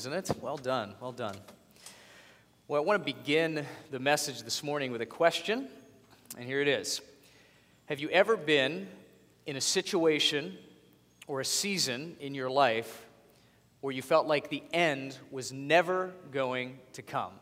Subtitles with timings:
[0.00, 0.30] isn't it?
[0.40, 1.36] Well done, well done.
[2.68, 5.68] Well, I want to begin the message this morning with a question,
[6.38, 7.02] and here it is
[7.84, 8.88] Have you ever been
[9.44, 10.56] in a situation
[11.26, 13.04] or a season in your life
[13.82, 17.32] where you felt like the end was never going to come?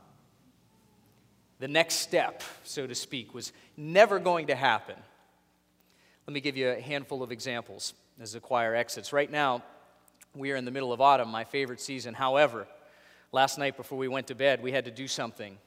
[1.61, 4.97] The next step, so to speak, was never going to happen.
[6.27, 9.13] Let me give you a handful of examples as the choir exits.
[9.13, 9.63] Right now,
[10.35, 12.15] we are in the middle of autumn, my favorite season.
[12.15, 12.67] However,
[13.33, 15.59] last night before we went to bed, we had to do something.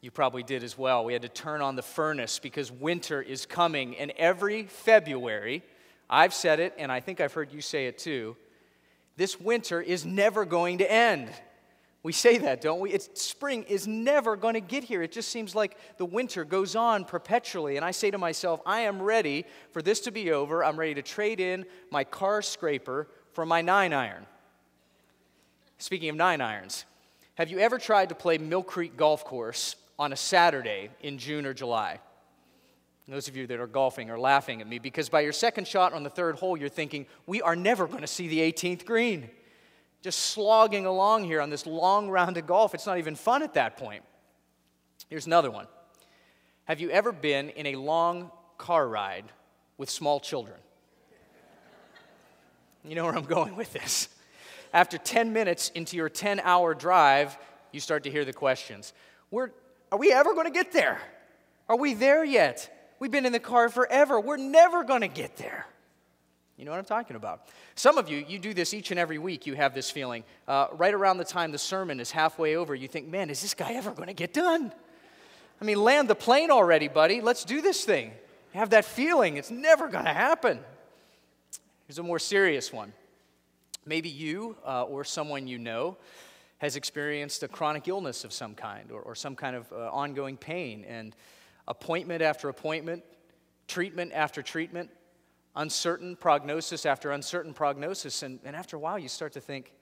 [0.00, 1.04] You probably did as well.
[1.04, 3.96] We had to turn on the furnace because winter is coming.
[3.96, 5.62] And every February,
[6.08, 8.36] I've said it, and I think I've heard you say it too,
[9.16, 11.30] this winter is never going to end.
[12.02, 12.90] We say that, don't we?
[12.92, 15.02] It's, spring is never going to get here.
[15.02, 17.76] It just seems like the winter goes on perpetually.
[17.76, 20.64] And I say to myself, I am ready for this to be over.
[20.64, 24.26] I'm ready to trade in my car scraper for my nine iron.
[25.78, 26.84] Speaking of nine irons,
[27.34, 31.46] have you ever tried to play Mill Creek Golf Course on a Saturday in June
[31.46, 32.00] or July?
[33.10, 35.92] those of you that are golfing are laughing at me because by your second shot
[35.92, 39.28] on the third hole, you're thinking, we are never going to see the 18th green.
[40.02, 42.72] Just slogging along here on this long round of golf.
[42.72, 44.04] It's not even fun at that point.
[45.08, 45.66] Here's another one
[46.64, 49.24] Have you ever been in a long car ride
[49.76, 50.58] with small children?
[52.84, 54.08] You know where I'm going with this.
[54.72, 57.36] After 10 minutes into your 10 hour drive,
[57.72, 58.92] you start to hear the questions
[59.30, 59.50] We're,
[59.92, 61.00] Are we ever going to get there?
[61.68, 62.76] Are we there yet?
[62.98, 64.20] We've been in the car forever.
[64.20, 65.66] We're never going to get there.
[66.58, 67.48] You know what I'm talking about.
[67.74, 69.46] Some of you, you do this each and every week.
[69.46, 70.24] You have this feeling.
[70.46, 73.54] Uh, right around the time the sermon is halfway over, you think, man, is this
[73.54, 74.70] guy ever going to get done?
[75.60, 77.22] I mean, land the plane already, buddy.
[77.22, 78.08] Let's do this thing.
[78.52, 79.38] You have that feeling.
[79.38, 80.58] It's never going to happen.
[81.90, 82.92] Here's a more serious one.
[83.84, 85.96] Maybe you uh, or someone you know
[86.58, 90.36] has experienced a chronic illness of some kind or, or some kind of uh, ongoing
[90.36, 91.16] pain, and
[91.66, 93.02] appointment after appointment,
[93.66, 94.88] treatment after treatment,
[95.56, 98.22] uncertain prognosis after uncertain prognosis.
[98.22, 99.72] And, and after a while, you start to think,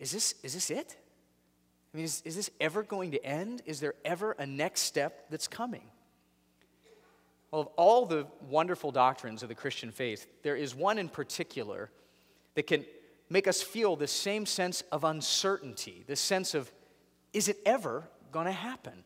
[0.00, 0.96] is this, is this it?
[1.94, 3.62] I mean, is, is this ever going to end?
[3.66, 5.84] Is there ever a next step that's coming?
[7.50, 11.90] Well, of all the wonderful doctrines of the Christian faith, there is one in particular
[12.54, 12.84] that can
[13.30, 16.70] make us feel the same sense of uncertainty, this sense of,
[17.32, 19.04] is it ever going to happen?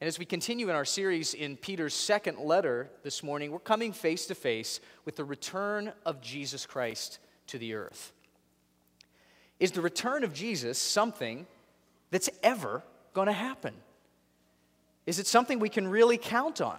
[0.00, 3.92] And as we continue in our series in Peter's second letter this morning, we're coming
[3.92, 8.12] face to face with the return of Jesus Christ to the earth.
[9.58, 11.46] Is the return of Jesus something
[12.10, 12.82] that's ever
[13.12, 13.74] going to happen?
[15.06, 16.78] Is it something we can really count on?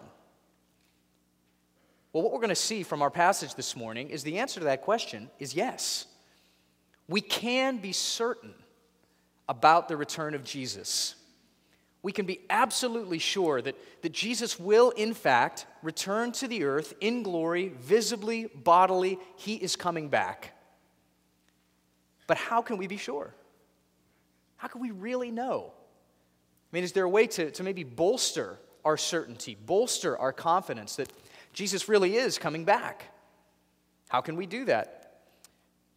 [2.13, 4.65] Well, what we're going to see from our passage this morning is the answer to
[4.65, 6.05] that question is yes.
[7.07, 8.53] We can be certain
[9.47, 11.15] about the return of Jesus.
[12.03, 16.93] We can be absolutely sure that, that Jesus will, in fact, return to the earth
[16.99, 19.19] in glory, visibly, bodily.
[19.37, 20.53] He is coming back.
[22.27, 23.33] But how can we be sure?
[24.57, 25.73] How can we really know?
[26.71, 30.95] I mean, is there a way to, to maybe bolster our certainty, bolster our confidence
[30.95, 31.11] that
[31.53, 33.13] Jesus really is coming back?
[34.07, 35.01] How can we do that?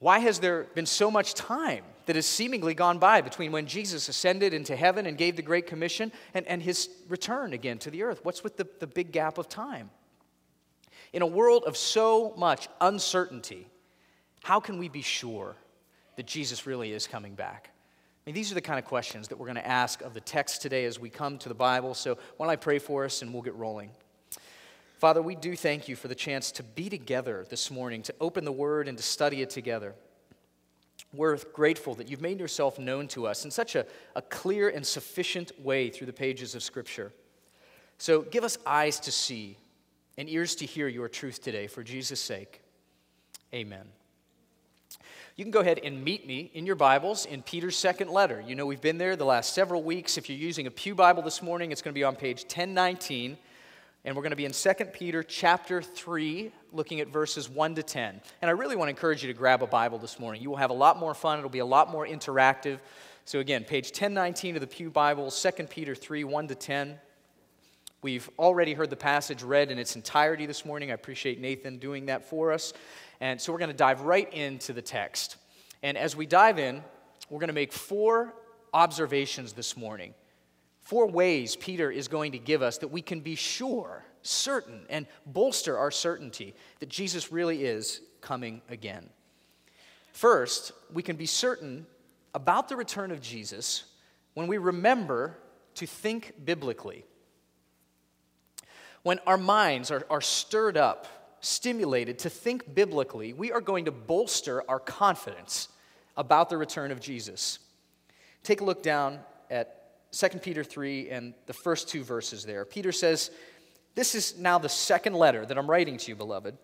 [0.01, 4.09] Why has there been so much time that has seemingly gone by between when Jesus
[4.09, 8.03] ascended into heaven and gave the Great Commission and, and his return again to the
[8.03, 8.21] earth?
[8.25, 9.91] What's with the, the big gap of time?
[11.13, 13.69] In a world of so much uncertainty,
[14.43, 15.55] how can we be sure
[16.17, 17.71] that Jesus really is coming back?
[18.27, 20.21] I mean, these are the kind of questions that we're going to ask of the
[20.21, 21.93] text today as we come to the Bible.
[21.93, 23.91] So, why don't I pray for us and we'll get rolling?
[24.99, 28.47] Father, we do thank you for the chance to be together this morning, to open
[28.47, 29.95] the Word and to study it together.
[31.13, 33.85] We're grateful that you've made yourself known to us in such a,
[34.17, 37.13] a clear and sufficient way through the pages of Scripture.
[37.99, 39.59] So, give us eyes to see
[40.17, 42.63] and ears to hear your truth today for Jesus' sake.
[43.53, 43.85] Amen.
[45.37, 48.41] You can go ahead and meet me in your Bibles in Peter's second letter.
[48.47, 50.17] You know, we've been there the last several weeks.
[50.17, 53.37] If you're using a Pew Bible this morning, it's going to be on page 1019.
[54.05, 57.83] And we're going to be in 2 Peter chapter 3, looking at verses 1 to
[57.83, 58.21] 10.
[58.43, 60.41] And I really want to encourage you to grab a Bible this morning.
[60.41, 62.79] You will have a lot more fun, it'll be a lot more interactive.
[63.25, 66.97] So, again, page 1019 of the Pew Bible, 2 Peter 3, 1 to 10.
[68.05, 70.91] We've already heard the passage read in its entirety this morning.
[70.91, 72.75] I appreciate Nathan doing that for us.
[73.19, 75.39] And so we're going to dive right into the text.
[75.83, 76.85] And as we dive in,
[77.31, 78.35] we're going to make four
[78.75, 80.13] observations this morning.
[80.83, 85.07] Four ways Peter is going to give us that we can be sure, certain, and
[85.25, 89.09] bolster our certainty that Jesus really is coming again.
[90.13, 91.87] First, we can be certain
[92.35, 93.85] about the return of Jesus
[94.35, 95.39] when we remember
[95.77, 97.07] to think biblically.
[99.05, 103.93] When our minds are, are stirred up, stimulated to think biblically, we are going to
[103.93, 105.69] bolster our confidence
[106.17, 107.59] about the return of Jesus.
[108.43, 109.21] Take a look down
[109.51, 112.65] at 2 Peter 3 and the first two verses there.
[112.65, 113.31] Peter says,
[113.95, 116.57] This is now the second letter that I'm writing to you, beloved.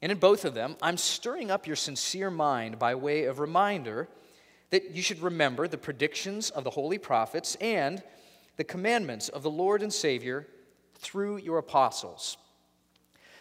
[0.00, 4.08] And in both of them, I'm stirring up your sincere mind by way of reminder
[4.70, 8.02] that you should remember the predictions of the holy prophets and
[8.56, 10.46] the commandments of the Lord and Savior
[11.00, 12.36] through your apostles.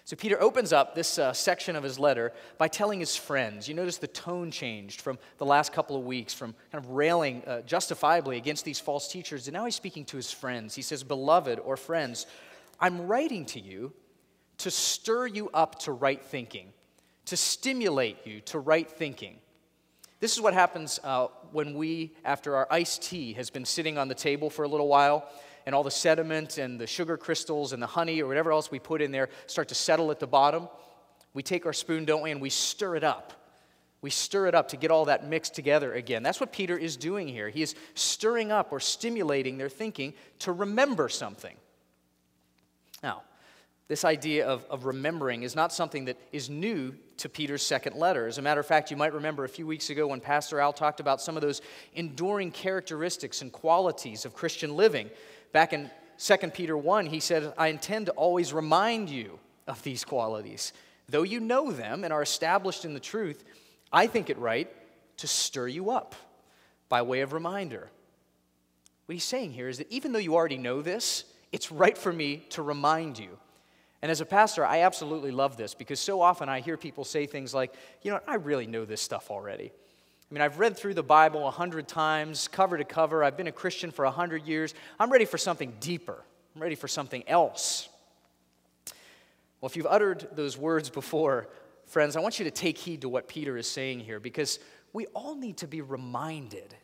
[0.09, 3.67] So Peter opens up this uh, section of his letter by telling his friends.
[3.67, 7.43] You notice the tone changed from the last couple of weeks, from kind of railing
[7.45, 10.73] uh, justifiably against these false teachers, and now he's speaking to his friends.
[10.73, 12.25] He says, Beloved or friends,
[12.79, 13.93] I'm writing to you
[14.57, 16.73] to stir you up to right thinking,
[17.25, 19.35] to stimulate you to right thinking.
[20.19, 24.07] This is what happens uh, when we, after our iced tea has been sitting on
[24.07, 25.29] the table for a little while,
[25.69, 28.79] and all the sediment and the sugar crystals and the honey or whatever else we
[28.79, 30.67] put in there start to settle at the bottom,
[31.35, 33.33] we take our spoon, don't we, and we stir it up.
[34.01, 36.23] We stir it up to get all that mixed together again.
[36.23, 37.49] That's what Peter is doing here.
[37.49, 41.55] He is stirring up or stimulating their thinking to remember something.
[43.03, 43.21] Now,
[43.89, 48.25] this idea of, of remembering is not something that is new to Peter's second letter.
[48.25, 50.73] As a matter of fact, you might remember a few weeks ago when Pastor Al
[50.73, 51.61] talked about some of those
[51.93, 55.11] enduring characteristics and qualities of Christian living
[55.51, 60.03] Back in 2 Peter 1, he said, I intend to always remind you of these
[60.03, 60.73] qualities.
[61.07, 63.43] Though you know them and are established in the truth,
[63.91, 64.69] I think it right
[65.17, 66.15] to stir you up
[66.87, 67.89] by way of reminder.
[69.05, 72.13] What he's saying here is that even though you already know this, it's right for
[72.13, 73.37] me to remind you.
[74.01, 77.25] And as a pastor, I absolutely love this because so often I hear people say
[77.25, 79.71] things like, you know, I really know this stuff already.
[80.29, 83.23] I mean, I've read through the Bible a hundred times, cover to cover.
[83.23, 84.75] I've been a Christian for a hundred years.
[84.99, 86.23] I'm ready for something deeper.
[86.55, 87.89] I'm ready for something else.
[89.59, 91.49] Well, if you've uttered those words before,
[91.87, 94.59] friends, I want you to take heed to what Peter is saying here because
[94.93, 96.75] we all need to be reminded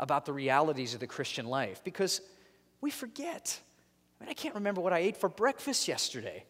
[0.00, 2.22] about the realities of the Christian life because
[2.80, 3.60] we forget.
[4.18, 6.44] I mean, I can't remember what I ate for breakfast yesterday.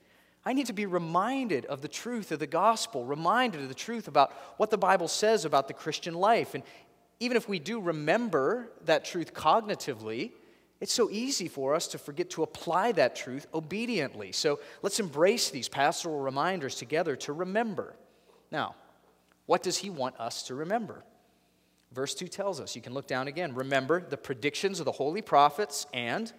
[0.47, 4.07] I need to be reminded of the truth of the gospel, reminded of the truth
[4.07, 6.55] about what the Bible says about the Christian life.
[6.55, 6.63] And
[7.19, 10.31] even if we do remember that truth cognitively,
[10.81, 14.31] it's so easy for us to forget to apply that truth obediently.
[14.31, 17.97] So let's embrace these pastoral reminders together to remember.
[18.53, 18.77] Now,
[19.47, 21.03] what does he want us to remember?
[21.93, 23.53] Verse 2 tells us, you can look down again.
[23.55, 26.33] Remember the predictions of the holy prophets and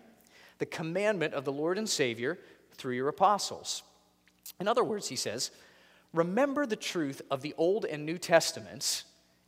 [0.60, 2.40] the commandment of the Lord and Savior
[2.72, 3.84] through your apostles.
[4.60, 5.52] In other words, he says,
[6.14, 9.04] remember the truth of the Old and New Testaments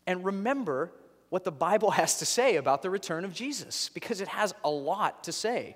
[0.07, 0.92] and remember
[1.30, 4.69] what the Bible has to say about the return of Jesus because it has a
[4.69, 5.75] lot to say.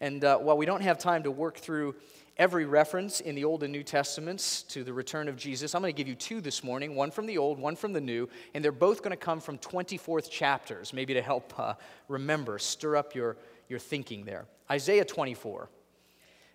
[0.00, 1.96] And uh, while we don't have time to work through
[2.36, 5.92] every reference in the Old and New Testaments to the return of Jesus, I'm going
[5.92, 8.64] to give you two this morning one from the Old, one from the New, and
[8.64, 11.74] they're both going to come from 24th chapters, maybe to help uh,
[12.06, 13.36] remember, stir up your,
[13.68, 14.46] your thinking there.
[14.70, 15.68] Isaiah 24.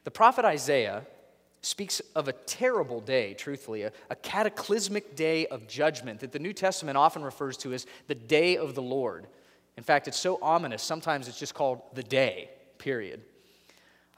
[0.06, 1.06] The prophet Isaiah
[1.63, 6.54] speaks of a terrible day, truthfully, a, a, cataclysmic day of judgment that the New
[6.54, 9.27] Testament often refers to as the day of the Lord.
[9.77, 13.21] In fact, it's so ominous, sometimes it's just called the day, period.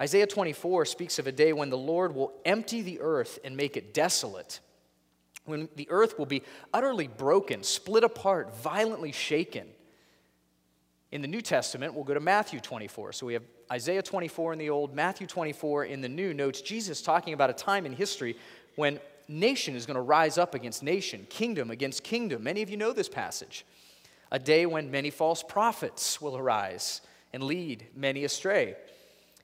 [0.02, 3.78] Isaiah 24 speaks of a day when the Lord will empty the earth and make
[3.78, 4.60] it desolate,
[5.46, 6.42] when the earth will be
[6.74, 9.68] utterly broken, split apart, violently shaken.
[11.16, 13.14] In the New Testament, we'll go to Matthew 24.
[13.14, 17.02] So we have Isaiah 24 in the Old, Matthew 24 in the New notes Jesus
[17.02, 18.36] talking about a time in history
[18.76, 22.44] when nation is going to rise up against nation, kingdom against kingdom.
[22.44, 23.66] Many of you know this passage.
[24.30, 27.00] A day when many false prophets will arise
[27.32, 28.76] and lead many astray.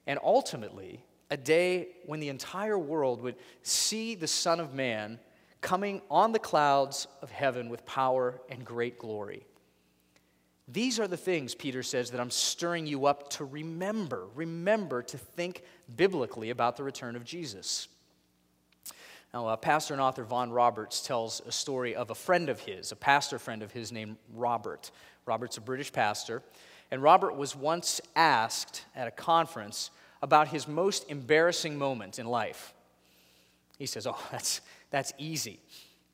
[0.06, 5.20] And ultimately, a day when the entire world would see the Son of Man
[5.62, 9.46] coming on the clouds of heaven with power and great glory.
[10.72, 14.28] These are the things, Peter says, that I'm stirring you up to remember.
[14.36, 15.63] Remember to think
[15.96, 17.90] biblically about the return of Jesus.
[19.34, 22.92] Now, uh, pastor and author Vaughn Roberts tells a story of a friend of his,
[22.92, 24.92] a pastor friend of his named Robert.
[25.25, 26.42] Robert's a British pastor.
[26.90, 32.74] And Robert was once asked at a conference about his most embarrassing moment in life.
[33.78, 35.60] He says, Oh, that's, that's easy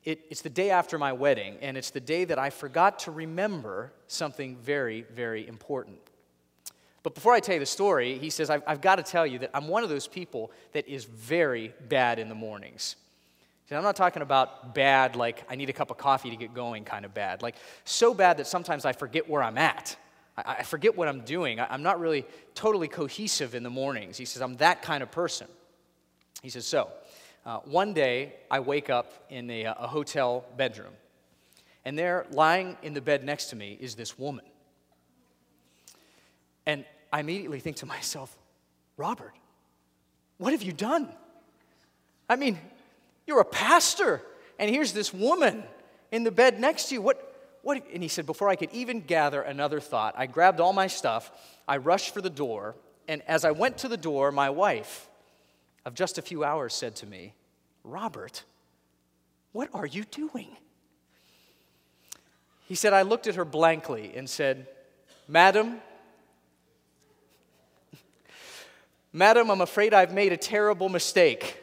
[0.08, 3.12] it, it's the day after my wedding, and it's the day that I forgot to
[3.12, 6.00] remember something very, very important.
[7.04, 9.40] But before I tell you the story, he says, I've, I've got to tell you
[9.40, 12.96] that I'm one of those people that is very bad in the mornings.
[13.68, 16.54] See, I'm not talking about bad, like I need a cup of coffee to get
[16.54, 17.42] going kind of bad.
[17.42, 19.98] Like so bad that sometimes I forget where I'm at.
[20.38, 21.60] I, I forget what I'm doing.
[21.60, 24.16] I, I'm not really totally cohesive in the mornings.
[24.16, 25.48] He says, I'm that kind of person.
[26.42, 26.92] He says, So,
[27.48, 30.92] uh, one day I wake up in a, a hotel bedroom,
[31.86, 34.44] and there, lying in the bed next to me, is this woman.
[36.66, 38.38] And I immediately think to myself,
[38.98, 39.32] Robert,
[40.38, 41.08] what have you done?
[42.30, 42.60] I mean,
[43.26, 44.22] you're a pastor,
[44.60, 45.64] and here's this woman
[46.12, 47.02] in the bed next to you.
[47.02, 47.82] What, what?
[47.94, 51.32] And he said, Before I could even gather another thought, I grabbed all my stuff,
[51.66, 52.76] I rushed for the door,
[53.08, 55.08] and as I went to the door, my wife
[55.88, 57.34] of just a few hours said to me,
[57.86, 58.44] Robert,
[59.54, 60.50] what are you doing?
[62.68, 64.68] He said, I looked at her blankly and said,
[65.30, 65.80] Madam,
[69.14, 71.58] Madam, I'm afraid I've made a terrible mistake.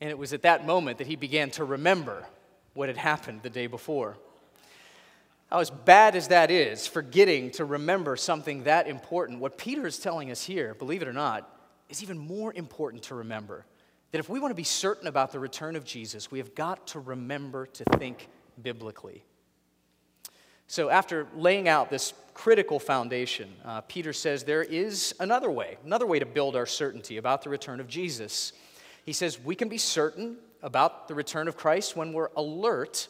[0.00, 2.24] And it was at that moment that he began to remember
[2.72, 4.16] what had happened the day before.
[5.50, 9.98] How, as bad as that is, forgetting to remember something that important, what Peter is
[9.98, 11.52] telling us here, believe it or not,
[11.88, 13.64] is even more important to remember.
[14.12, 16.86] That if we want to be certain about the return of Jesus, we have got
[16.88, 18.28] to remember to think
[18.62, 19.24] biblically.
[20.68, 26.06] So, after laying out this critical foundation, uh, Peter says there is another way, another
[26.06, 28.52] way to build our certainty about the return of Jesus.
[29.04, 33.06] He says we can be certain about the return of Christ when we're alert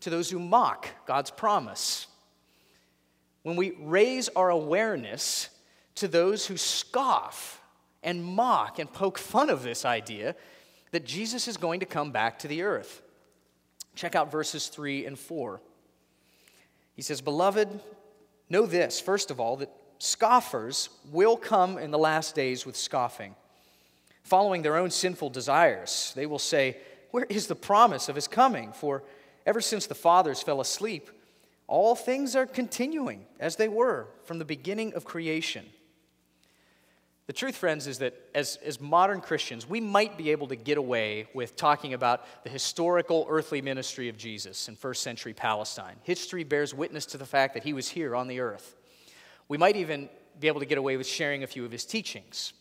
[0.00, 2.06] to those who mock God's promise.
[3.42, 5.48] When we raise our awareness
[5.96, 7.60] to those who scoff
[8.04, 10.36] and mock and poke fun of this idea
[10.92, 13.02] that Jesus is going to come back to the earth.
[13.96, 15.60] Check out verses 3 and 4.
[16.94, 17.68] He says, Beloved,
[18.48, 23.34] know this, first of all, that scoffers will come in the last days with scoffing,
[24.22, 26.12] following their own sinful desires.
[26.14, 26.76] They will say,
[27.10, 28.72] Where is the promise of his coming?
[28.72, 29.02] For
[29.46, 31.10] ever since the fathers fell asleep,
[31.66, 35.66] all things are continuing as they were from the beginning of creation.
[37.26, 40.76] The truth, friends, is that as, as modern Christians, we might be able to get
[40.76, 45.96] away with talking about the historical earthly ministry of Jesus in first century Palestine.
[46.02, 48.76] History bears witness to the fact that he was here on the earth.
[49.48, 52.52] We might even be able to get away with sharing a few of his teachings.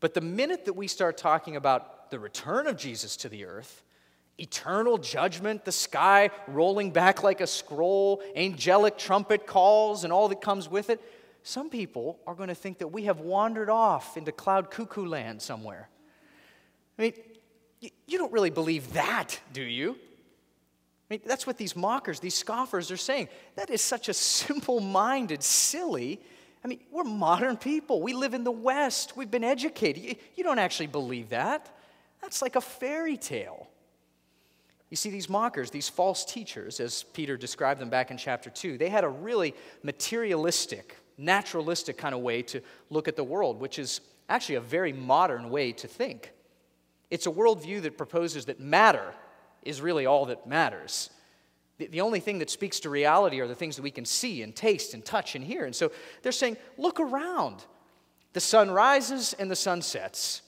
[0.00, 3.82] But the minute that we start talking about the return of Jesus to the earth,
[4.38, 10.42] eternal judgment, the sky rolling back like a scroll, angelic trumpet calls, and all that
[10.42, 11.00] comes with it,
[11.42, 15.42] some people are going to think that we have wandered off into cloud cuckoo land
[15.42, 15.88] somewhere.
[16.98, 17.12] I mean,
[18.06, 19.92] you don't really believe that, do you?
[21.10, 23.28] I mean, that's what these mockers, these scoffers are saying.
[23.56, 26.20] That is such a simple minded, silly.
[26.64, 28.00] I mean, we're modern people.
[28.00, 29.16] We live in the West.
[29.16, 30.16] We've been educated.
[30.36, 31.74] You don't actually believe that.
[32.20, 33.68] That's like a fairy tale.
[34.90, 38.78] You see, these mockers, these false teachers, as Peter described them back in chapter 2,
[38.78, 42.60] they had a really materialistic, naturalistic kind of way to
[42.90, 46.32] look at the world, which is actually a very modern way to think.
[47.10, 49.14] It's a worldview that proposes that matter
[49.62, 51.10] is really all that matters.
[51.78, 54.54] The, only thing that speaks to reality are the things that we can see and
[54.54, 55.64] taste and touch and hear.
[55.64, 55.90] And so
[56.22, 57.64] they're saying, look around.
[58.34, 60.42] The sun rises and the sun sets.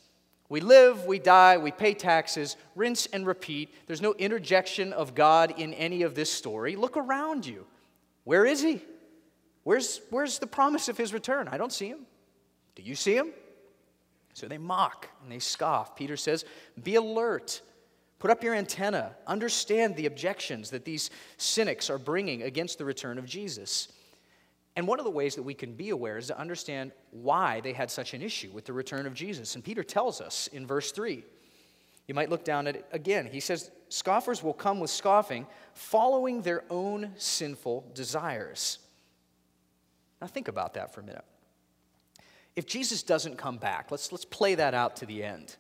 [0.49, 3.75] We live, we die, we pay taxes, rinse and repeat.
[3.87, 6.77] There's no interjection of God in any of this story.
[6.77, 7.67] Look around you.
[8.25, 8.81] Where is He?
[9.65, 11.49] Where's, where's the promise of his return?
[11.49, 12.07] I don't see him.
[12.77, 13.33] Do you see him?
[14.35, 15.97] So they mock and they scoff.
[15.97, 16.45] Peter says,
[16.83, 17.63] Be alert.
[18.19, 19.15] Put up your antenna.
[19.27, 23.89] Understand the objections that these cynics are bringing against the return of Jesus.
[24.77, 27.73] And one of the ways that we can be aware is to understand why they
[27.73, 29.55] had such an issue with the return of Jesus.
[29.55, 31.23] And Peter tells us in verse 3.
[32.07, 33.27] You might look down at it again.
[33.31, 38.79] He says, Scoffers will come with scoffing, following their own sinful desires.
[40.25, 41.25] Now, think about that for a minute.
[42.57, 45.55] If Jesus doesn't come back, let's, let's play that out to the end.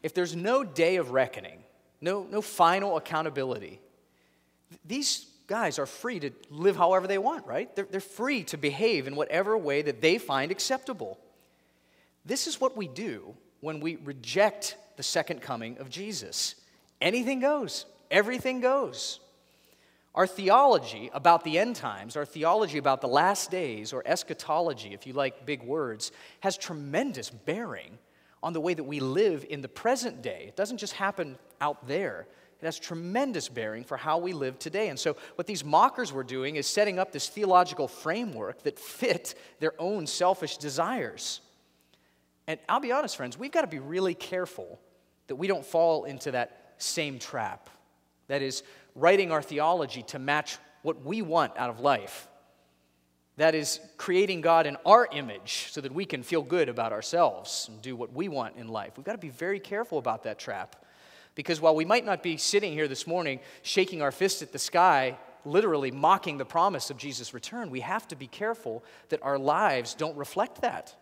[0.00, 1.64] If there's no day of reckoning,
[2.00, 3.80] no, no final accountability,
[4.84, 7.74] these guys are free to live however they want, right?
[7.74, 11.18] They're, they're free to behave in whatever way that they find acceptable.
[12.24, 16.54] This is what we do when we reject the second coming of Jesus.
[17.00, 19.18] Anything goes, everything goes.
[20.16, 25.06] Our theology about the end times, our theology about the last days, or eschatology, if
[25.06, 27.98] you like big words, has tremendous bearing
[28.42, 30.46] on the way that we live in the present day.
[30.48, 32.26] It doesn't just happen out there,
[32.60, 34.88] it has tremendous bearing for how we live today.
[34.88, 39.34] And so, what these mockers were doing is setting up this theological framework that fit
[39.60, 41.42] their own selfish desires.
[42.46, 44.80] And I'll be honest, friends, we've got to be really careful
[45.26, 47.68] that we don't fall into that same trap.
[48.28, 48.62] That is,
[48.96, 52.28] writing our theology to match what we want out of life.
[53.36, 57.66] That is, creating God in our image so that we can feel good about ourselves
[57.70, 58.92] and do what we want in life.
[58.96, 60.76] We've got to be very careful about that trap.
[61.34, 64.58] Because while we might not be sitting here this morning shaking our fist at the
[64.58, 69.38] sky, literally mocking the promise of Jesus' return, we have to be careful that our
[69.38, 70.96] lives don't reflect that.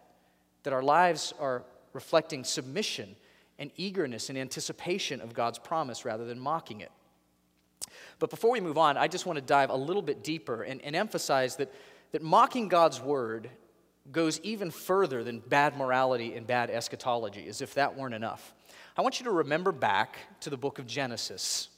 [0.64, 3.14] That our lives are reflecting submission
[3.60, 6.90] and eagerness and anticipation of God's promise rather than mocking it.
[8.18, 10.80] But before we move on, I just want to dive a little bit deeper and,
[10.82, 11.72] and emphasize that,
[12.12, 13.50] that mocking God's word
[14.12, 18.54] goes even further than bad morality and bad eschatology, as if that weren't enough.
[18.96, 21.68] I want you to remember back to the book of Genesis.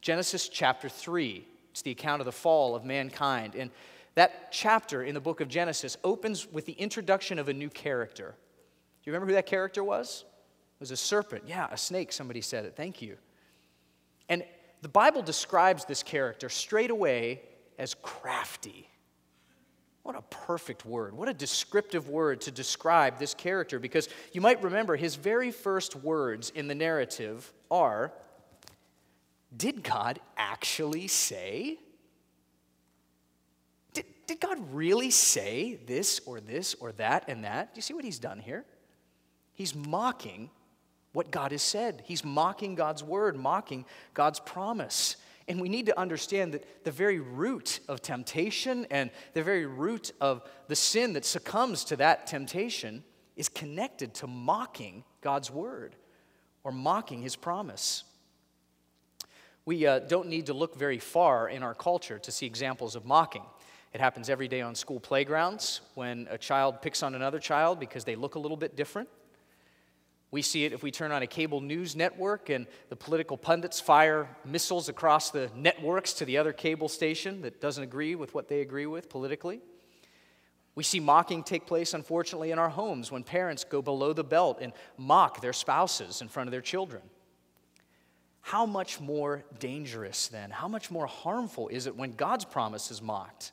[0.00, 1.46] Genesis chapter 3.
[1.70, 3.54] It's the account of the fall of mankind.
[3.54, 3.70] And
[4.14, 8.34] that chapter in the book of Genesis opens with the introduction of a new character.
[8.36, 10.24] Do you remember who that character was?
[10.76, 11.44] It was a serpent.
[11.46, 12.74] Yeah, a snake, somebody said it.
[12.76, 13.16] Thank you.
[14.28, 14.44] And
[14.82, 17.40] the Bible describes this character straight away
[17.78, 18.88] as crafty.
[20.02, 21.16] What a perfect word.
[21.16, 25.94] What a descriptive word to describe this character because you might remember his very first
[25.94, 28.12] words in the narrative are
[29.56, 31.78] Did God actually say?
[33.92, 37.72] Did, did God really say this or this or that and that?
[37.72, 38.64] Do you see what he's done here?
[39.52, 40.50] He's mocking
[41.12, 42.02] what God has said.
[42.04, 45.16] He's mocking God's word, mocking God's promise.
[45.48, 50.12] And we need to understand that the very root of temptation and the very root
[50.20, 53.04] of the sin that succumbs to that temptation
[53.36, 55.96] is connected to mocking God's word
[56.64, 58.04] or mocking his promise.
[59.64, 63.04] We uh, don't need to look very far in our culture to see examples of
[63.04, 63.44] mocking.
[63.92, 68.04] It happens every day on school playgrounds when a child picks on another child because
[68.04, 69.08] they look a little bit different.
[70.32, 73.80] We see it if we turn on a cable news network and the political pundits
[73.80, 78.48] fire missiles across the networks to the other cable station that doesn't agree with what
[78.48, 79.60] they agree with politically.
[80.74, 84.58] We see mocking take place, unfortunately, in our homes when parents go below the belt
[84.62, 87.02] and mock their spouses in front of their children.
[88.40, 93.02] How much more dangerous, then, how much more harmful is it when God's promise is
[93.02, 93.52] mocked?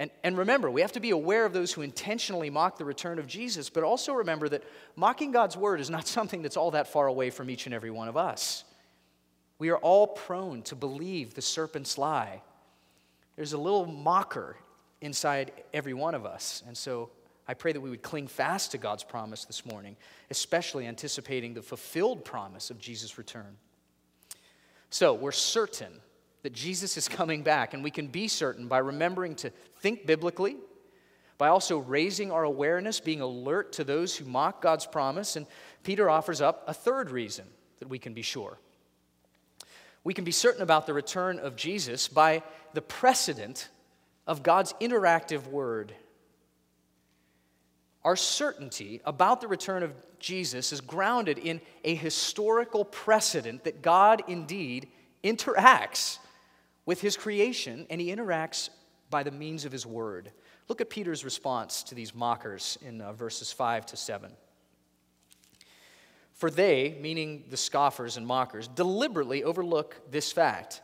[0.00, 3.18] And, and remember, we have to be aware of those who intentionally mock the return
[3.18, 4.64] of Jesus, but also remember that
[4.96, 7.90] mocking God's word is not something that's all that far away from each and every
[7.90, 8.64] one of us.
[9.58, 12.40] We are all prone to believe the serpent's lie.
[13.36, 14.56] There's a little mocker
[15.02, 16.62] inside every one of us.
[16.66, 17.10] And so
[17.46, 19.98] I pray that we would cling fast to God's promise this morning,
[20.30, 23.58] especially anticipating the fulfilled promise of Jesus' return.
[24.88, 25.92] So we're certain
[26.42, 29.50] that Jesus is coming back, and we can be certain by remembering to
[29.80, 30.56] think biblically,
[31.38, 35.36] by also raising our awareness, being alert to those who mock God's promise.
[35.36, 35.46] And
[35.82, 37.46] Peter offers up a third reason
[37.78, 38.58] that we can be sure.
[40.04, 42.42] We can be certain about the return of Jesus by
[42.74, 43.68] the precedent
[44.26, 45.94] of God's interactive word.
[48.04, 54.22] Our certainty about the return of Jesus is grounded in a historical precedent that God
[54.28, 54.88] indeed
[55.22, 56.18] interacts
[56.90, 58.68] with his creation, and he interacts
[59.10, 60.32] by the means of his word.
[60.66, 64.32] Look at Peter's response to these mockers in uh, verses 5 to 7.
[66.34, 70.82] For they, meaning the scoffers and mockers, deliberately overlook this fact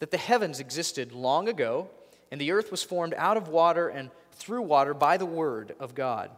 [0.00, 1.88] that the heavens existed long ago,
[2.30, 5.94] and the earth was formed out of water and through water by the word of
[5.94, 6.30] God.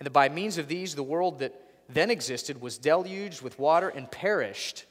[0.00, 1.52] And that by means of these, the world that
[1.90, 4.86] then existed was deluged with water and perished.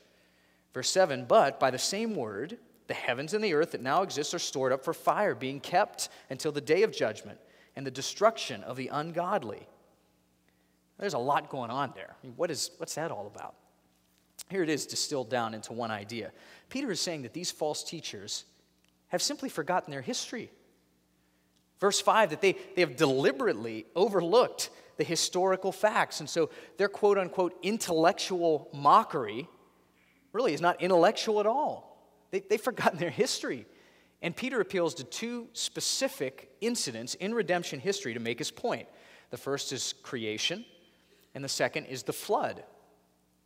[0.75, 4.33] Verse 7 But by the same word, the heavens and the earth that now exist
[4.33, 7.39] are stored up for fire, being kept until the day of judgment
[7.75, 9.67] and the destruction of the ungodly.
[10.97, 12.15] There's a lot going on there.
[12.21, 13.55] I mean, what is, what's that all about?
[14.49, 16.31] Here it is distilled down into one idea.
[16.69, 18.45] Peter is saying that these false teachers
[19.07, 20.51] have simply forgotten their history.
[21.79, 26.19] Verse 5 that they, they have deliberately overlooked the historical facts.
[26.19, 29.47] And so their quote unquote intellectual mockery
[30.31, 31.94] really is not intellectual at all.
[32.35, 33.65] They, they've forgotten their history.
[34.21, 38.89] And Peter appeals to two specific incidents in redemption history to make his point.
[39.29, 40.65] The first is creation,
[41.33, 42.63] and the second is the flood.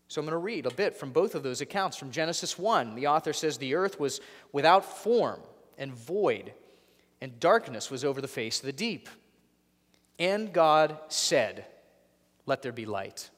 [0.08, 1.98] So I'm going to read a bit from both of those accounts.
[1.98, 4.22] From Genesis 1, the author says, The earth was
[4.52, 5.42] without form
[5.78, 6.52] and void,
[7.22, 9.08] and darkness was over the face of the deep.
[10.18, 11.66] And God said,
[12.48, 13.30] Let there be light.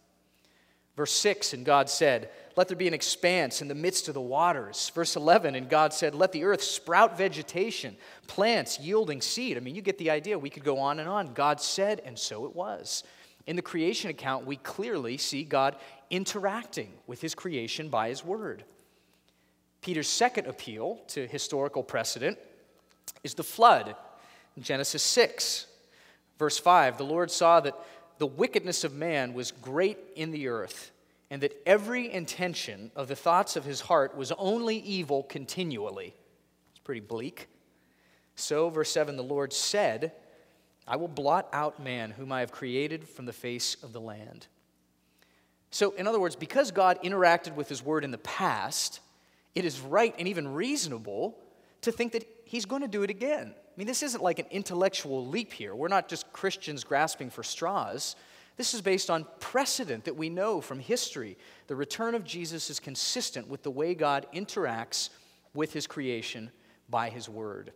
[0.96, 4.22] Verse 6, and God said, Let there be an expanse in the midst of the
[4.22, 4.92] waters.
[4.94, 7.96] Verse 11, and God said, Let the earth sprout vegetation,
[8.28, 9.58] plants yielding seed.
[9.58, 10.38] I mean, you get the idea.
[10.38, 11.34] We could go on and on.
[11.34, 13.04] God said, and so it was.
[13.48, 15.76] In the creation account, we clearly see God
[16.10, 18.64] interacting with his creation by his word.
[19.82, 22.38] Peter's second appeal to historical precedent
[23.24, 23.96] is the flood.
[24.60, 25.68] Genesis 6,
[26.38, 27.76] verse 5, the Lord saw that
[28.20, 30.92] the wickedness of man was great in the earth,
[31.32, 36.14] and that every intention of the thoughts of his heart was only evil continually.
[36.72, 37.48] It's pretty bleak.
[38.36, 40.12] So, verse 7, the Lord said,
[40.86, 44.48] I will blot out man, whom I have created from the face of the land.
[45.70, 49.00] So, in other words, because God interacted with his word in the past,
[49.56, 51.38] it is right and even reasonable
[51.82, 53.54] to think that he's going to do it again.
[53.56, 55.74] I mean, this isn't like an intellectual leap here.
[55.74, 58.18] We're not just Christians grasping for straws.
[58.58, 61.38] This is based on precedent that we know from history.
[61.68, 65.10] The return of Jesus is consistent with the way God interacts
[65.54, 66.52] with his creation
[66.90, 67.72] by his word.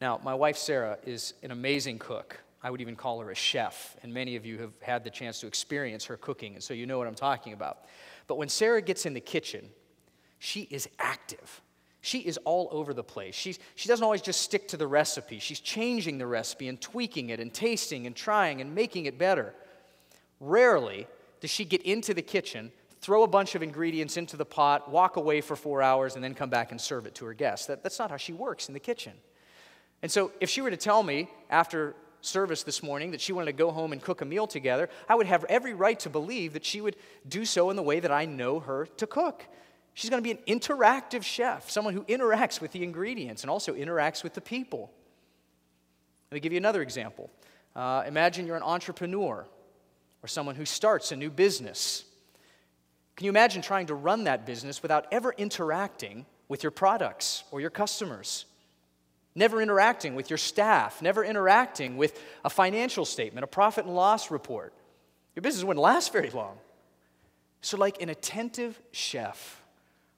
[0.00, 2.40] Now, my wife Sarah is an amazing cook.
[2.62, 5.40] I would even call her a chef, and many of you have had the chance
[5.40, 7.84] to experience her cooking, and so you know what I'm talking about.
[8.26, 9.68] But when Sarah gets in the kitchen,
[10.38, 11.60] she is active.
[12.04, 13.36] She is all over the place.
[13.36, 15.38] She's, she doesn't always just stick to the recipe.
[15.38, 19.54] She's changing the recipe and tweaking it and tasting and trying and making it better.
[20.40, 21.06] Rarely
[21.40, 25.14] does she get into the kitchen, throw a bunch of ingredients into the pot, walk
[25.14, 27.66] away for four hours, and then come back and serve it to her guests.
[27.66, 29.12] That, that's not how she works in the kitchen.
[30.02, 33.46] And so, if she were to tell me after service this morning that she wanted
[33.46, 36.54] to go home and cook a meal together, I would have every right to believe
[36.54, 36.96] that she would
[37.28, 39.46] do so in the way that I know her to cook.
[39.94, 43.74] She's going to be an interactive chef, someone who interacts with the ingredients and also
[43.74, 44.90] interacts with the people.
[46.30, 47.30] Let me give you another example.
[47.76, 49.46] Uh, imagine you're an entrepreneur
[50.22, 52.04] or someone who starts a new business.
[53.16, 57.60] Can you imagine trying to run that business without ever interacting with your products or
[57.60, 58.46] your customers?
[59.34, 64.30] Never interacting with your staff, never interacting with a financial statement, a profit and loss
[64.30, 64.74] report.
[65.34, 66.58] Your business wouldn't last very long.
[67.62, 69.61] So, like an attentive chef,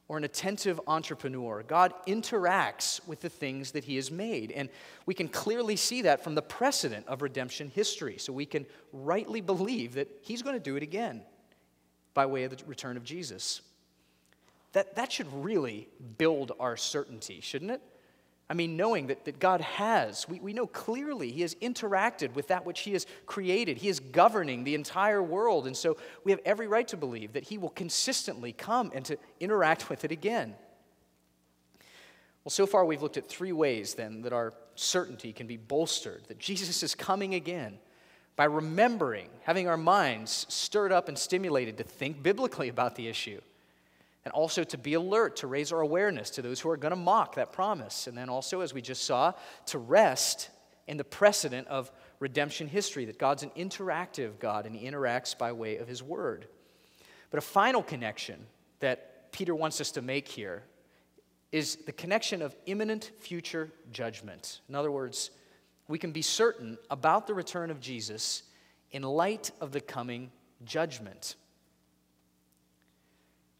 [0.09, 1.63] or an attentive entrepreneur.
[1.63, 4.53] God interacts with the things that He has made.
[4.53, 4.69] And
[5.07, 8.19] we can clearly see that from the precedent of redemption history.
[8.19, 11.23] So we can rightly believe that He's going to do it again
[12.13, 13.63] by way of the return of Jesus.
[14.73, 15.89] That, that should really
[16.19, 17.81] build our certainty, shouldn't it?
[18.49, 22.49] I mean, knowing that, that God has, we, we know clearly He has interacted with
[22.49, 23.79] that which He has created.
[23.79, 25.67] He is governing the entire world.
[25.67, 29.19] And so we have every right to believe that He will consistently come and to
[29.41, 30.55] interact with it again.
[32.45, 36.25] Well, so far we've looked at three ways then that our certainty can be bolstered
[36.29, 37.79] that Jesus is coming again
[38.37, 43.41] by remembering, having our minds stirred up and stimulated to think biblically about the issue
[44.25, 46.97] and also to be alert, to raise our awareness to those who are going to
[46.97, 48.07] mock that promise.
[48.07, 49.33] And then also, as we just saw,
[49.67, 50.51] to rest
[50.87, 55.53] in the precedent of redemption history, that God's an interactive God and he interacts by
[55.53, 56.47] way of his word.
[57.31, 58.47] But a final connection
[58.81, 60.63] that Peter wants us to make here
[61.53, 64.61] is the connection of imminent future judgment.
[64.69, 65.31] In other words,
[65.89, 68.45] we can be certain about the return of Jesus
[68.91, 70.31] in light of the coming
[70.65, 71.37] judgment.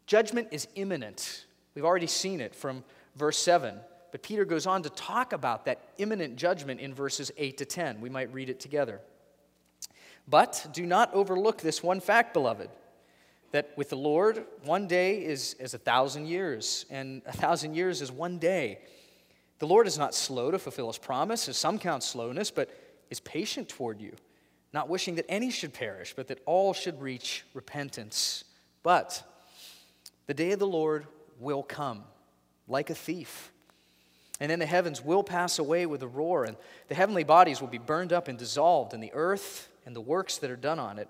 [0.07, 1.47] Judgment is imminent.
[1.75, 2.85] We've already seen it from
[3.17, 3.77] verse 7.
[4.13, 8.01] But Peter goes on to talk about that imminent judgment in verses 8 to 10.
[8.01, 9.01] We might read it together.
[10.29, 12.71] But do not overlook this one fact, beloved,
[13.51, 18.01] that with the Lord, one day is as a thousand years, and a thousand years
[18.03, 18.79] is one day.
[19.59, 22.71] The Lord is not slow to fulfill his promise, as some count slowness, but
[23.11, 24.13] is patient toward you,
[24.73, 28.45] not wishing that any should perish, but that all should reach repentance.
[28.83, 29.23] But
[30.27, 31.07] the day of the Lord
[31.39, 32.05] will come
[32.69, 33.53] like a thief.
[34.41, 36.57] And then the heavens will pass away with a roar, and
[36.89, 40.39] the heavenly bodies will be burned up and dissolved, and the earth and the works
[40.39, 41.09] that are done on it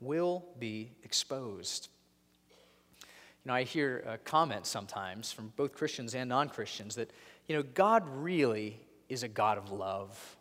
[0.00, 1.88] will be exposed.
[3.44, 7.10] You know, I hear uh, comments sometimes from both Christians and non Christians that,
[7.48, 10.36] you know, God really is a God of love.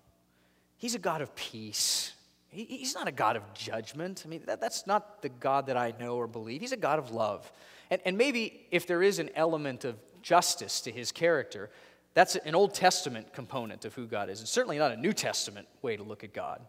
[0.77, 2.13] He's a God of peace.
[2.49, 4.23] He, he's not a God of judgment.
[4.25, 6.61] I mean, that, that's not the God that I know or believe.
[6.61, 7.51] He's a God of love.
[7.89, 11.69] And, and maybe if there is an element of justice to his character,
[12.13, 14.41] that's an Old Testament component of who God is.
[14.41, 16.61] It's certainly not a New Testament way to look at God.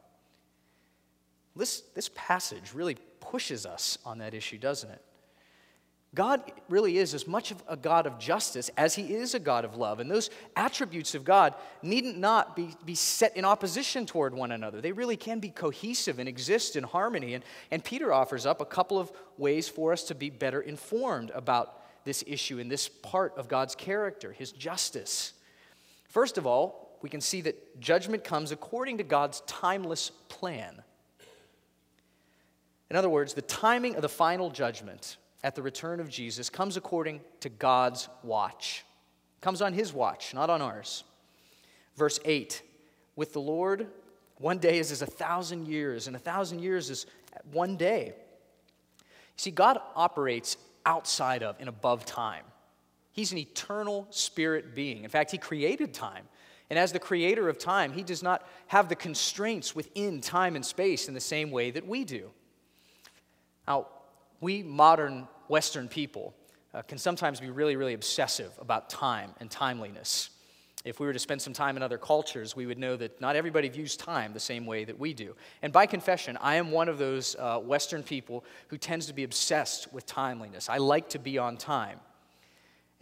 [1.56, 5.02] This, this passage really pushes us on that issue, doesn't it?
[6.12, 9.64] God really is as much of a God of justice as he is a God
[9.64, 10.01] of love.
[10.01, 14.81] And those attributes of God needn't not be, be set in opposition toward one another.
[14.81, 17.35] They really can be cohesive and exist in harmony.
[17.35, 21.31] And, and Peter offers up a couple of ways for us to be better informed
[21.31, 25.35] about this issue and this part of God's character, his justice.
[26.09, 30.83] First of all, we can see that judgment comes according to God's timeless plan.
[32.90, 36.76] In other words, the timing of the final judgment at the return of Jesus comes
[36.76, 38.85] according to God's watch.
[39.38, 41.05] It comes on his watch, not on ours.
[41.96, 42.62] Verse 8
[43.16, 43.87] With the Lord,
[44.38, 47.07] one day is as a thousand years, and a thousand years is
[47.53, 48.07] one day.
[48.98, 49.05] You
[49.37, 52.44] see, God operates outside of and above time.
[53.12, 55.05] He's an eternal spirit being.
[55.05, 56.26] In fact, He created time.
[56.68, 60.64] And as the creator of time, He does not have the constraints within time and
[60.64, 62.31] space in the same way that we do.
[63.66, 63.88] Now,
[64.40, 66.35] we modern Western people
[66.72, 70.31] uh, can sometimes be really, really obsessive about time and timeliness.
[70.83, 73.37] If we were to spend some time in other cultures, we would know that not
[73.37, 75.35] everybody views time the same way that we do.
[75.61, 79.24] And by confession, I am one of those uh, Western people who tends to be
[79.24, 80.70] obsessed with timeliness.
[80.70, 82.00] I like to be on time.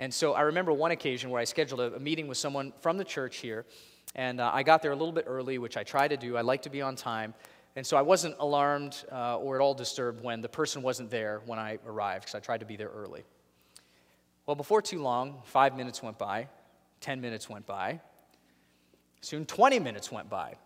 [0.01, 2.99] And so I remember one occasion where I scheduled a, a meeting with someone from
[2.99, 3.65] the church here,
[4.17, 6.37] and uh, I got there a little bit early, which I try to do.
[6.37, 7.35] I like to be on time.
[7.79, 11.43] And so I wasn't alarmed uh, or at all disturbed when the person wasn't there
[11.47, 13.23] when I arrived, because I tried to be there early.
[14.47, 16.49] Well, before too long, five minutes went by,
[17.03, 18.01] 10 minutes went by,
[19.21, 20.57] soon 20 minutes went by.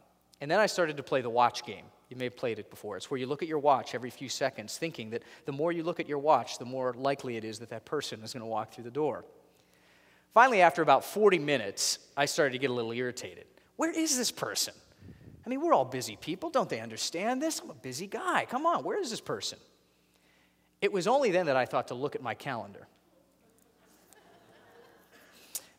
[0.41, 1.85] And then I started to play the watch game.
[2.09, 2.97] You may have played it before.
[2.97, 5.83] It's where you look at your watch every few seconds, thinking that the more you
[5.83, 8.47] look at your watch, the more likely it is that that person is going to
[8.47, 9.27] walk through the door.
[10.33, 13.45] Finally, after about 40 minutes, I started to get a little irritated.
[13.77, 14.73] Where is this person?
[15.45, 16.51] I mean, we're all busy people.
[16.51, 17.61] Don't they understand this?
[17.61, 18.47] I'm a busy guy.
[18.49, 19.59] Come on, where is this person?
[20.81, 22.87] It was only then that I thought to look at my calendar.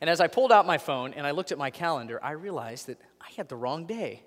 [0.01, 2.87] And as I pulled out my phone and I looked at my calendar, I realized
[2.87, 4.21] that I had the wrong day.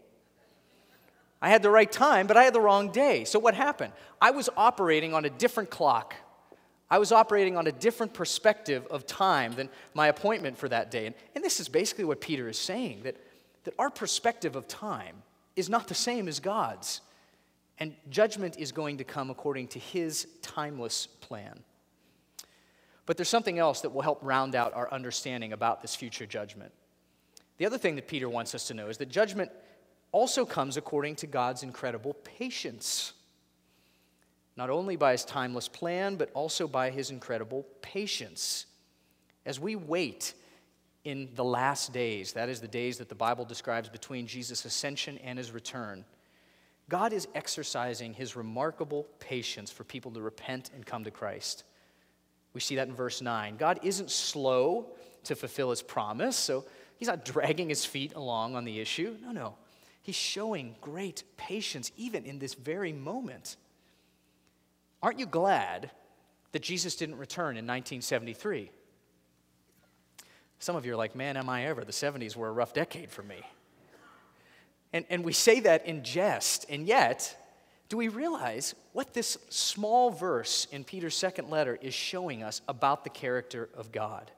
[1.42, 3.24] I had the right time, but I had the wrong day.
[3.24, 3.92] So what happened?
[4.20, 6.14] I was operating on a different clock.
[6.90, 11.06] I was operating on a different perspective of time than my appointment for that day.
[11.06, 13.16] And, and this is basically what Peter is saying that,
[13.64, 15.16] that our perspective of time
[15.56, 17.00] is not the same as God's.
[17.78, 21.58] And judgment is going to come according to his timeless plan.
[23.06, 26.72] But there's something else that will help round out our understanding about this future judgment.
[27.58, 29.50] The other thing that Peter wants us to know is that judgment
[30.12, 33.12] also comes according to God's incredible patience.
[34.56, 38.66] Not only by his timeless plan, but also by his incredible patience.
[39.44, 40.34] As we wait
[41.06, 45.18] in the last days, that is the days that the Bible describes between Jesus' ascension
[45.18, 46.04] and his return,
[46.88, 51.62] God is exercising his remarkable patience for people to repent and come to Christ.
[52.54, 53.56] We see that in verse 9.
[53.56, 56.64] God isn't slow to fulfill his promise, so
[56.96, 59.16] he's not dragging his feet along on the issue.
[59.22, 59.54] No, no.
[60.02, 63.56] He's showing great patience even in this very moment.
[65.04, 65.92] Aren't you glad
[66.50, 68.72] that Jesus didn't return in 1973?
[70.58, 71.84] Some of you are like, man, am I ever?
[71.84, 73.42] The 70s were a rough decade for me.
[74.92, 77.36] And, and we say that in jest, and yet,
[77.88, 83.04] do we realize what this small verse in Peter's second letter is showing us about
[83.04, 84.30] the character of God?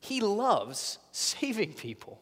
[0.00, 2.20] He loves saving people.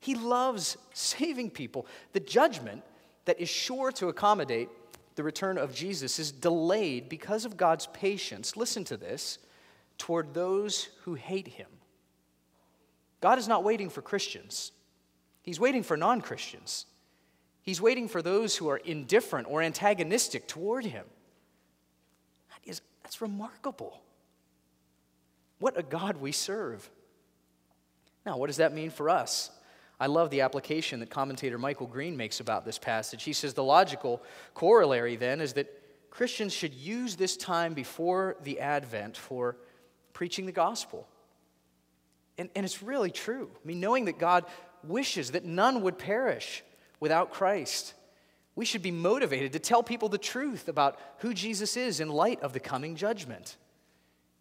[0.00, 1.86] He loves saving people.
[2.12, 2.82] The judgment
[3.24, 4.68] that is sure to accommodate
[5.14, 8.56] the return of Jesus is delayed because of God's patience.
[8.56, 9.38] Listen to this
[9.98, 11.68] toward those who hate him.
[13.20, 14.72] God is not waiting for Christians,
[15.42, 16.86] He's waiting for non Christians.
[17.62, 21.04] He's waiting for those who are indifferent or antagonistic toward him.
[22.50, 24.02] That is, that's remarkable.
[25.60, 26.90] What a God we serve.
[28.26, 29.52] Now, what does that mean for us?
[30.00, 33.22] I love the application that commentator Michael Green makes about this passage.
[33.22, 34.20] He says the logical
[34.54, 35.72] corollary then is that
[36.10, 39.56] Christians should use this time before the Advent for
[40.12, 41.06] preaching the gospel.
[42.38, 43.50] And, and it's really true.
[43.52, 44.44] I mean, knowing that God
[44.84, 46.62] wishes that none would perish
[47.00, 47.94] without Christ,
[48.54, 52.40] we should be motivated to tell people the truth about who Jesus is in light
[52.42, 53.56] of the coming judgment.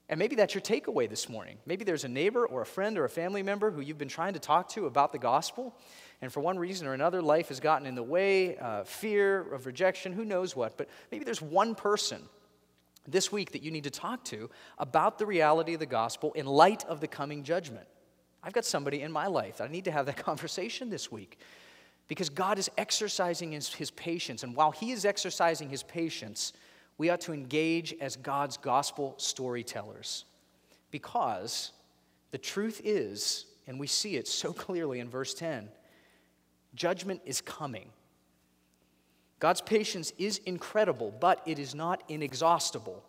[0.09, 1.57] And maybe that's your takeaway this morning.
[1.65, 4.33] Maybe there's a neighbor or a friend or a family member who you've been trying
[4.33, 5.73] to talk to about the gospel,
[6.21, 9.65] and for one reason or another, life has gotten in the way uh, fear of
[9.65, 10.77] rejection, who knows what.
[10.77, 12.21] But maybe there's one person
[13.07, 16.45] this week that you need to talk to about the reality of the gospel in
[16.45, 17.87] light of the coming judgment.
[18.43, 21.39] I've got somebody in my life that I need to have that conversation this week
[22.07, 24.43] because God is exercising his, his patience.
[24.43, 26.53] And while He is exercising His patience,
[26.97, 30.25] we ought to engage as God's gospel storytellers
[30.91, 31.71] because
[32.31, 35.69] the truth is, and we see it so clearly in verse 10,
[36.75, 37.89] judgment is coming.
[39.41, 43.03] God's patience is incredible, but it is not inexhaustible.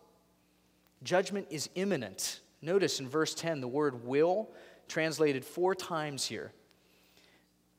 [1.02, 2.40] Judgment is imminent.
[2.62, 4.48] Notice in verse 10 the word will
[4.88, 6.50] translated four times here.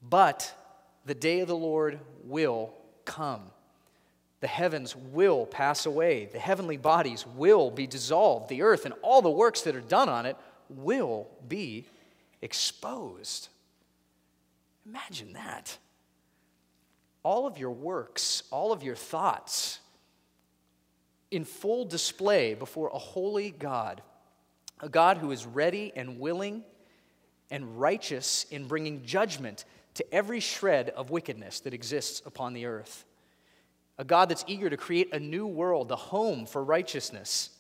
[0.08, 0.54] But
[1.04, 3.42] the day of the Lord will come.
[4.40, 9.24] The heavens will pass away, the heavenly bodies will be dissolved, the earth and all
[9.24, 10.38] the works that are done on it
[10.70, 11.86] will be
[12.44, 13.48] exposed.
[14.86, 15.78] Imagine that.
[17.24, 19.80] All of your works, all of your thoughts,
[21.32, 24.02] in full display before a holy God,
[24.80, 26.64] a God who is ready and willing
[27.50, 33.06] and righteous in bringing judgment to every shred of wickedness that exists upon the earth
[33.98, 37.52] a God that's eager to create a new world, a home for righteousness,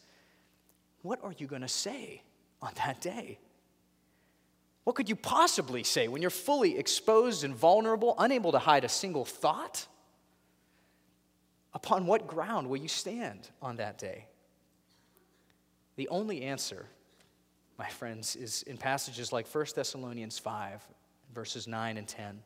[1.02, 2.23] what are you going to say
[2.62, 3.39] on that day?
[4.84, 8.89] What could you possibly say when you're fully exposed and vulnerable, unable to hide a
[8.89, 9.88] single thought?
[11.74, 14.26] Upon what ground will you stand on that day?
[15.96, 16.86] The only answer,
[17.78, 20.86] my friends, is in passages like 1 Thessalonians 5,
[21.34, 22.41] verses 9 and 10.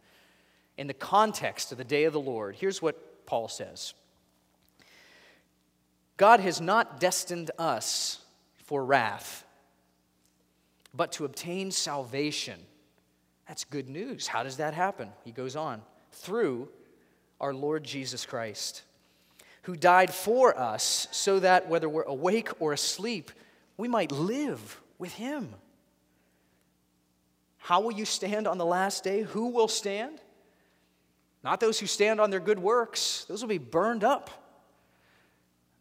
[0.78, 3.94] In the context of the day of the Lord, here's what Paul says
[6.18, 8.20] God has not destined us
[8.66, 9.46] for wrath,
[10.94, 12.60] but to obtain salvation.
[13.48, 14.28] That's good news.
[14.28, 15.10] How does that happen?
[15.24, 16.70] He goes on through
[17.40, 18.84] our Lord Jesus Christ,
[19.64, 23.32] who died for us so that whether we're awake or asleep,
[23.78, 25.54] we might live with him.
[27.58, 29.22] How will you stand on the last day?
[29.22, 30.22] Who will stand?
[31.44, 34.47] Not those who stand on their good works, those will be burned up.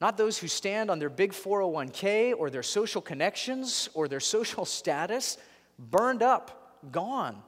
[0.01, 4.65] Not those who stand on their big 401k or their social connections or their social
[4.67, 5.39] status,
[5.79, 7.43] burned up, gone.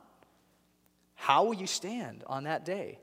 [1.15, 2.99] How will you stand on that day?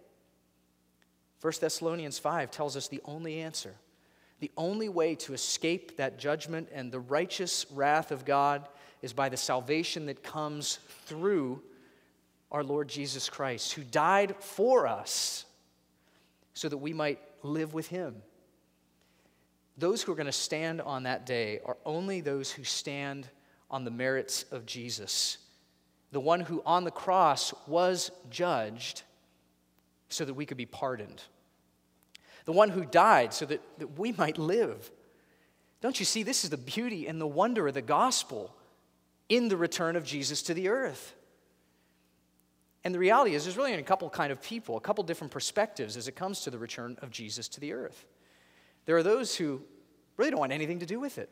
[1.41, 3.75] 1 Thessalonians 5 tells us the only answer.
[4.39, 8.67] The only way to escape that judgment and the righteous wrath of God
[9.01, 11.61] is by the salvation that comes through
[12.51, 15.45] our Lord Jesus Christ, who died for us
[16.53, 18.15] so that we might live with him.
[19.77, 23.27] Those who are going to stand on that day are only those who stand
[23.69, 25.37] on the merits of Jesus,
[26.11, 29.01] the one who on the cross was judged
[30.09, 31.21] so that we could be pardoned,
[32.45, 34.91] the one who died so that, that we might live.
[35.81, 36.23] Don't you see?
[36.23, 38.55] This is the beauty and the wonder of the gospel
[39.27, 41.15] in the return of Jesus to the earth.
[42.83, 45.97] And the reality is, there's really a couple kind of people, a couple different perspectives
[45.97, 48.05] as it comes to the return of Jesus to the earth.
[48.85, 49.61] There are those who
[50.17, 51.29] really don't want anything to do with it,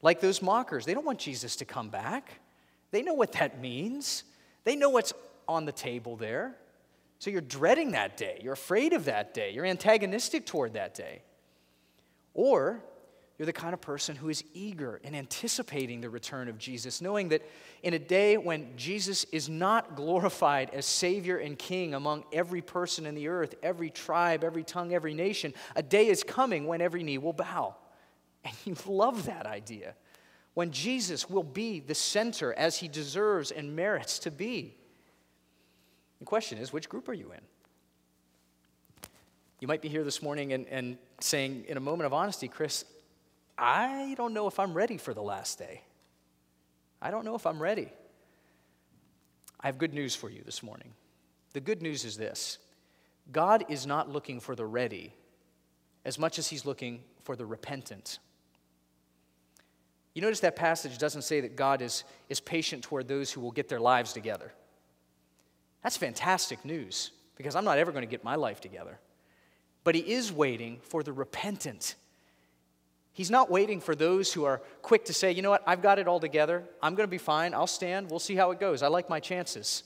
[0.00, 0.84] like those mockers.
[0.84, 2.40] They don't want Jesus to come back.
[2.90, 4.24] They know what that means,
[4.64, 5.12] they know what's
[5.48, 6.56] on the table there.
[7.18, 8.40] So you're dreading that day.
[8.42, 9.52] You're afraid of that day.
[9.52, 11.22] You're antagonistic toward that day.
[12.34, 12.82] Or
[13.38, 17.30] you're the kind of person who is eager and anticipating the return of Jesus, knowing
[17.30, 17.42] that
[17.82, 23.06] in a day when Jesus is not glorified as Savior and King among every person
[23.06, 27.02] in the earth, every tribe, every tongue, every nation, a day is coming when every
[27.02, 27.74] knee will bow.
[28.44, 29.94] And you love that idea.
[30.54, 34.76] When Jesus will be the center as he deserves and merits to be.
[36.18, 37.40] The question is which group are you in?
[39.60, 42.84] You might be here this morning and, and saying, in a moment of honesty, Chris,
[43.56, 45.82] I don't know if I'm ready for the last day.
[47.00, 47.88] I don't know if I'm ready.
[49.60, 50.92] I have good news for you this morning.
[51.52, 52.58] The good news is this
[53.30, 55.14] God is not looking for the ready
[56.04, 58.18] as much as He's looking for the repentant.
[60.14, 63.52] You notice that passage doesn't say that God is, is patient toward those who will
[63.52, 64.52] get their lives together.
[65.82, 68.98] That's fantastic news because I'm not ever going to get my life together.
[69.84, 71.94] But He is waiting for the repentant
[73.12, 75.98] He's not waiting for those who are quick to say, you know what, I've got
[75.98, 76.64] it all together.
[76.82, 77.52] I'm going to be fine.
[77.52, 78.10] I'll stand.
[78.10, 78.82] We'll see how it goes.
[78.82, 79.84] I like my chances.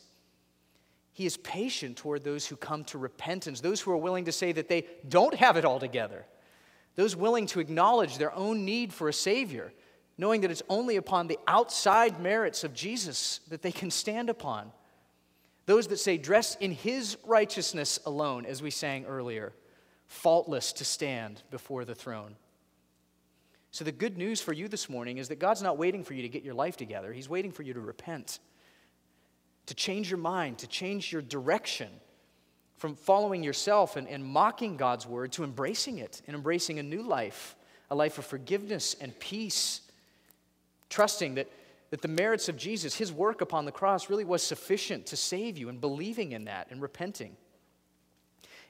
[1.13, 4.53] He is patient toward those who come to repentance, those who are willing to say
[4.53, 6.25] that they don't have it all together,
[6.95, 9.73] those willing to acknowledge their own need for a Savior,
[10.19, 14.71] knowing that it's only upon the outside merits of Jesus that they can stand upon.
[15.65, 19.53] Those that say, dressed in His righteousness alone, as we sang earlier,
[20.07, 22.37] faultless to stand before the throne.
[23.77, 26.23] So, the good news for you this morning is that God's not waiting for you
[26.23, 27.13] to get your life together.
[27.13, 28.39] He's waiting for you to repent,
[29.67, 31.91] to change your mind, to change your direction
[32.79, 37.03] from following yourself and, and mocking God's word to embracing it and embracing a new
[37.03, 37.55] life,
[37.91, 39.83] a life of forgiveness and peace,
[40.89, 41.53] trusting that,
[41.91, 45.59] that the merits of Jesus, his work upon the cross, really was sufficient to save
[45.59, 47.37] you and believing in that and repenting.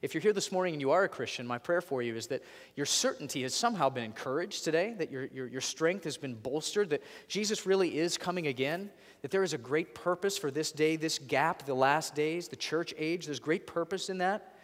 [0.02, 2.26] If you're here this morning and you are a Christian, my prayer for you is
[2.28, 2.42] that
[2.74, 6.90] your certainty has somehow been encouraged today, that your, your, your strength has been bolstered,
[6.90, 8.90] that Jesus really is coming again,
[9.22, 12.56] that there is a great purpose for this day, this gap, the last days, the
[12.56, 13.26] church age.
[13.26, 14.54] There's great purpose in that.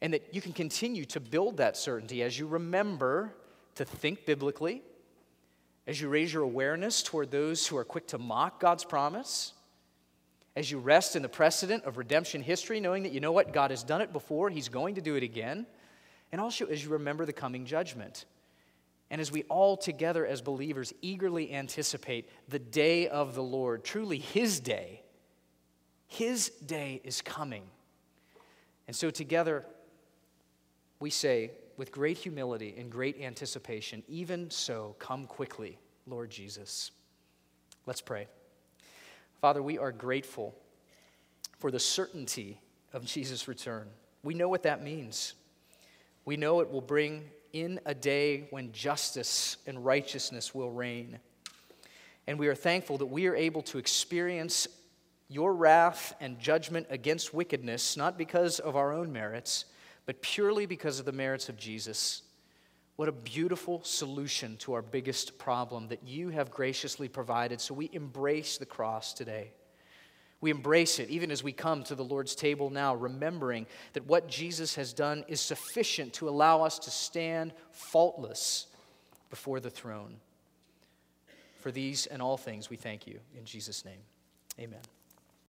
[0.00, 3.32] And that you can continue to build that certainty as you remember
[3.76, 4.82] to think biblically,
[5.86, 9.52] as you raise your awareness toward those who are quick to mock God's promise,
[10.54, 13.52] as you rest in the precedent of redemption history, knowing that you know what?
[13.52, 15.66] God has done it before, He's going to do it again.
[16.30, 18.24] And also as you remember the coming judgment.
[19.10, 24.18] And as we all together as believers eagerly anticipate the day of the Lord, truly
[24.18, 25.02] His day,
[26.06, 27.64] His day is coming.
[28.86, 29.66] And so together,
[31.00, 36.90] we say, with great humility and great anticipation, even so, come quickly, Lord Jesus.
[37.86, 38.28] Let's pray.
[39.42, 40.54] Father, we are grateful
[41.58, 42.60] for the certainty
[42.92, 43.88] of Jesus' return.
[44.22, 45.32] We know what that means.
[46.24, 51.18] We know it will bring in a day when justice and righteousness will reign.
[52.28, 54.68] And we are thankful that we are able to experience
[55.28, 59.64] your wrath and judgment against wickedness, not because of our own merits,
[60.06, 62.22] but purely because of the merits of Jesus.
[63.02, 67.60] What a beautiful solution to our biggest problem that you have graciously provided.
[67.60, 69.50] So we embrace the cross today.
[70.40, 74.28] We embrace it even as we come to the Lord's table now, remembering that what
[74.28, 78.68] Jesus has done is sufficient to allow us to stand faultless
[79.30, 80.18] before the throne.
[81.58, 83.18] For these and all things, we thank you.
[83.36, 83.98] In Jesus' name,
[84.60, 84.78] amen.